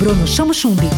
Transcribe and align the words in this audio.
Bruno 0.00 0.26
Chamo 0.26 0.54
Chumbi. 0.54 0.88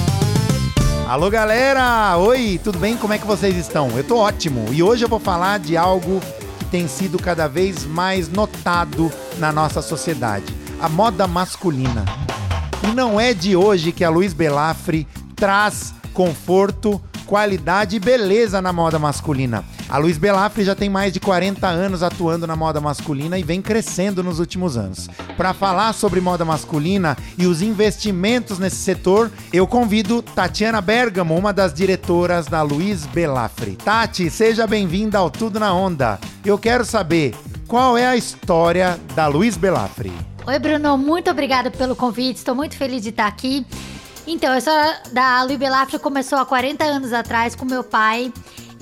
Alô 1.09 1.29
galera! 1.29 2.17
Oi, 2.19 2.61
tudo 2.63 2.79
bem? 2.79 2.97
Como 2.97 3.13
é 3.13 3.19
que 3.19 3.27
vocês 3.27 3.57
estão? 3.57 3.91
Eu 3.99 4.05
tô 4.05 4.17
ótimo 4.17 4.69
e 4.71 4.81
hoje 4.81 5.05
eu 5.05 5.09
vou 5.09 5.19
falar 5.19 5.59
de 5.59 5.77
algo 5.77 6.21
que 6.61 6.65
tem 6.67 6.87
sido 6.87 7.19
cada 7.19 7.49
vez 7.49 7.85
mais 7.85 8.29
notado 8.29 9.11
na 9.39 9.51
nossa 9.51 9.83
sociedade: 9.83 10.45
a 10.81 10.89
moda 10.89 11.27
masculina. 11.27 12.05
E 12.85 12.95
não 12.95 13.19
é 13.19 13.35
de 13.35 13.57
hoje 13.57 13.91
que 13.91 14.05
a 14.05 14.09
Luiz 14.09 14.33
Belafre 14.33 15.05
traz 15.35 15.93
conforto, 16.15 17.03
qualidade 17.27 17.97
e 17.97 17.99
beleza 17.99 18.63
na 18.63 18.73
moda 18.73 19.01
masculina. 19.01 19.65
A 19.93 19.99
Luiz 19.99 20.17
Belafre 20.17 20.65
já 20.65 20.75
tem 20.75 20.89
mais 20.89 21.13
de 21.13 21.21
40 21.21 21.69
anos 21.69 22.03
atuando 22.03 22.47
na 22.47 22.57
moda 22.57 22.81
masculina 22.81 23.39
e 23.39 23.43
vem 23.43 23.61
crescendo 23.61 24.25
nos 24.25 24.41
últimos 24.41 24.75
anos. 24.75 25.07
Para 25.37 25.53
falar 25.53 25.93
sobre 25.93 26.19
moda 26.19 26.47
masculina 26.47 27.15
e 27.37 27.47
os 27.47 27.61
investimentos 27.61 28.59
nesse 28.59 28.77
setor, 28.77 29.31
eu 29.53 29.67
convido 29.67 30.23
Tatiana 30.23 30.81
Bergamo, 30.81 31.37
uma 31.37 31.53
das 31.53 31.75
diretoras 31.75 32.47
da 32.47 32.63
Luiz 32.63 33.05
Belafre. 33.05 33.77
Tati, 33.77 34.31
seja 34.31 34.67
bem-vinda 34.67 35.19
ao 35.19 35.29
Tudo 35.31 35.61
na 35.61 35.75
Onda. 35.75 36.19
Eu 36.43 36.57
quero 36.57 36.87
saber 36.87 37.35
qual 37.69 37.99
é 37.99 38.07
a 38.07 38.17
história 38.17 38.99
da 39.15 39.27
Luiz 39.27 39.59
Belafre. 39.59 40.11
Oi, 40.47 40.59
Bruno, 40.59 40.97
muito 40.97 41.31
obrigada 41.31 41.71
pelo 41.71 41.95
convite. 41.95 42.39
Estou 42.39 42.55
muito 42.55 42.79
feliz 42.79 43.03
de 43.03 43.11
estar 43.11 43.27
aqui. 43.27 43.67
Então, 44.27 44.55
a 44.55 44.59
história 44.59 45.03
da 45.13 45.43
Luiz 45.43 45.59
Belafre 45.59 45.99
começou 45.99 46.39
há 46.39 46.47
40 46.47 46.83
anos 46.83 47.13
atrás 47.13 47.55
com 47.55 47.67
meu 47.67 47.85
pai 47.85 48.33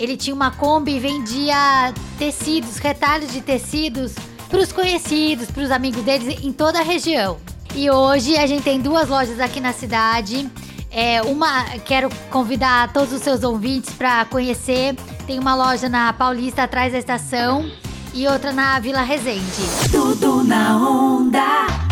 ele 0.00 0.16
tinha 0.16 0.34
uma 0.34 0.50
Kombi 0.50 0.96
e 0.96 0.98
vendia 0.98 1.92
tecidos, 2.18 2.78
retalhos 2.78 3.30
de 3.30 3.42
tecidos 3.42 4.14
para 4.48 4.58
os 4.58 4.72
conhecidos, 4.72 5.50
para 5.50 5.62
os 5.62 5.70
amigos 5.70 6.02
deles 6.02 6.42
em 6.42 6.52
toda 6.52 6.80
a 6.80 6.82
região. 6.82 7.36
E 7.74 7.90
hoje 7.90 8.36
a 8.38 8.46
gente 8.46 8.62
tem 8.62 8.80
duas 8.80 9.10
lojas 9.10 9.38
aqui 9.38 9.60
na 9.60 9.74
cidade. 9.74 10.50
É, 10.90 11.20
uma, 11.22 11.64
quero 11.84 12.08
convidar 12.30 12.90
todos 12.94 13.12
os 13.12 13.20
seus 13.20 13.44
ouvintes 13.44 13.92
para 13.94 14.24
conhecer. 14.24 14.96
Tem 15.26 15.38
uma 15.38 15.54
loja 15.54 15.88
na 15.88 16.10
Paulista, 16.14 16.62
atrás 16.62 16.92
da 16.92 16.98
estação, 16.98 17.70
e 18.14 18.26
outra 18.26 18.52
na 18.52 18.80
Vila 18.80 19.02
Resende. 19.02 19.62
Tudo 19.92 20.42
na 20.42 20.76
onda. 20.78 21.89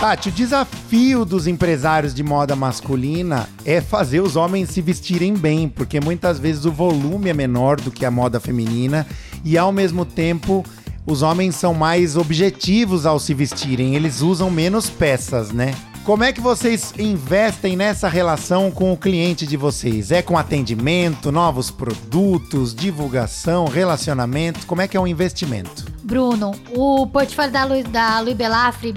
Tati, 0.00 0.28
o 0.28 0.32
desafio 0.32 1.24
dos 1.24 1.48
empresários 1.48 2.14
de 2.14 2.22
moda 2.22 2.54
masculina 2.54 3.48
é 3.64 3.80
fazer 3.80 4.20
os 4.20 4.36
homens 4.36 4.70
se 4.70 4.80
vestirem 4.80 5.34
bem, 5.34 5.68
porque 5.68 6.00
muitas 6.00 6.38
vezes 6.38 6.64
o 6.64 6.70
volume 6.70 7.30
é 7.30 7.34
menor 7.34 7.80
do 7.80 7.90
que 7.90 8.04
a 8.04 8.10
moda 8.10 8.38
feminina 8.38 9.04
e 9.44 9.58
ao 9.58 9.72
mesmo 9.72 10.04
tempo 10.04 10.64
os 11.04 11.20
homens 11.22 11.56
são 11.56 11.74
mais 11.74 12.16
objetivos 12.16 13.06
ao 13.06 13.18
se 13.18 13.34
vestirem, 13.34 13.96
eles 13.96 14.20
usam 14.20 14.48
menos 14.52 14.88
peças, 14.88 15.50
né? 15.50 15.74
Como 16.04 16.22
é 16.22 16.32
que 16.32 16.40
vocês 16.40 16.94
investem 16.96 17.76
nessa 17.76 18.08
relação 18.08 18.70
com 18.70 18.92
o 18.92 18.96
cliente 18.96 19.46
de 19.46 19.56
vocês? 19.56 20.12
É 20.12 20.22
com 20.22 20.38
atendimento, 20.38 21.32
novos 21.32 21.72
produtos, 21.72 22.72
divulgação, 22.72 23.66
relacionamento? 23.66 24.64
Como 24.64 24.80
é 24.80 24.86
que 24.86 24.96
é 24.96 25.00
o 25.00 25.08
investimento? 25.08 25.84
Bruno, 26.04 26.52
o 26.70 27.06
portfólio 27.08 27.52
da 27.52 27.64
Louis, 27.64 27.84
da 27.84 28.22
Belafre 28.34 28.94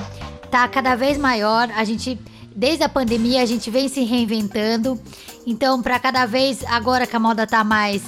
tá 0.52 0.68
cada 0.68 0.96
vez 0.96 1.18
maior. 1.18 1.70
A 1.76 1.84
gente, 1.86 2.20
desde 2.54 2.84
a 2.84 2.90
pandemia, 2.90 3.42
a 3.42 3.46
gente 3.46 3.72
vem 3.72 3.88
se 3.88 4.04
reinventando. 4.04 5.00
Então, 5.48 5.82
para 5.82 5.98
cada 5.98 6.26
vez, 6.26 6.64
agora 6.66 7.08
que 7.08 7.16
a 7.16 7.20
moda 7.20 7.48
tá 7.48 7.64
mais 7.64 8.04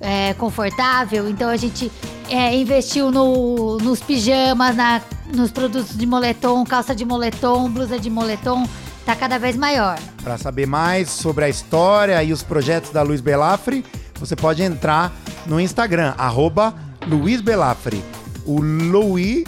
é, 0.00 0.34
confortável, 0.34 1.28
então 1.28 1.48
a 1.48 1.56
gente 1.56 1.90
é, 2.28 2.54
investiu 2.54 3.10
no, 3.10 3.78
nos 3.78 4.00
pijamas, 4.00 4.76
na, 4.76 5.00
nos 5.34 5.50
produtos 5.50 5.96
de 5.96 6.06
moletom, 6.06 6.64
calça 6.64 6.94
de 6.94 7.04
moletom, 7.04 7.70
blusa 7.70 7.98
de 7.98 8.10
moletom. 8.10 8.64
Tá 9.06 9.14
cada 9.14 9.38
vez 9.38 9.56
maior. 9.56 9.98
Para 10.22 10.36
saber 10.36 10.66
mais 10.66 11.08
sobre 11.08 11.44
a 11.44 11.48
história 11.48 12.20
e 12.24 12.32
os 12.32 12.42
projetos 12.42 12.90
da 12.90 13.02
Luiz 13.02 13.20
Belafre, 13.20 13.84
você 14.18 14.34
pode 14.34 14.62
entrar 14.62 15.14
no 15.46 15.60
Instagram, 15.60 16.12
arroba 16.18 16.74
Luiz 17.06 17.40
Belafre. 17.40 18.04
O 18.44 18.60
Louis 18.60 19.44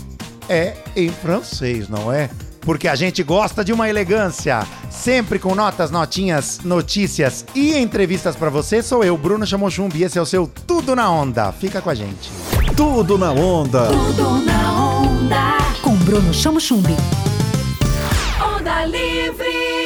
é 0.48 0.75
em 0.97 1.10
francês, 1.10 1.88
não 1.88 2.12
é? 2.12 2.31
Porque 2.60 2.88
a 2.88 2.94
gente 2.94 3.22
gosta 3.22 3.64
de 3.64 3.72
uma 3.72 3.88
elegância. 3.88 4.66
Sempre 4.91 5.38
com 5.38 5.54
notas, 5.54 5.91
notinhas, 5.91 6.60
notícias 6.64 7.44
e 7.54 7.76
entrevistas 7.76 8.36
para 8.36 8.50
você. 8.50 8.82
Sou 8.82 9.04
eu, 9.04 9.16
Bruno 9.16 9.47
Chamochumbi. 9.47 10.03
Esse 10.03 10.19
é 10.19 10.22
o 10.22 10.26
seu 10.26 10.47
Tudo 10.66 10.94
na 10.94 11.10
Onda. 11.10 11.53
Fica 11.53 11.81
com 11.81 11.91
a 11.91 11.94
gente. 11.94 12.31
Tudo 12.76 13.16
na 13.16 13.32
Onda. 13.32 13.87
Tudo 13.87 14.44
na 14.44 14.91
onda. 15.00 15.58
Com 15.82 15.97
Bruno 15.97 16.34
Chamo 16.34 16.60
Chumbi. 16.60 16.94
Onda 18.41 18.84
Livre. 18.84 19.77